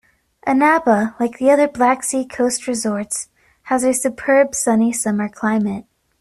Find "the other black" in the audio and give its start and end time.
1.37-2.01